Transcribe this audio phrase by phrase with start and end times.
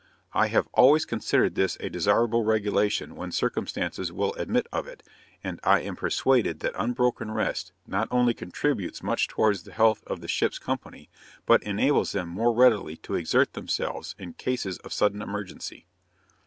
[0.33, 5.03] I have always considered this a desirable regulation when circumstances will admit of it,
[5.43, 10.21] and I am persuaded that unbroken rest not only contributes much towards the health of
[10.21, 11.11] the ship's company,
[11.45, 15.85] but enables them more readily to exert themselves in cases of sudden emergency.'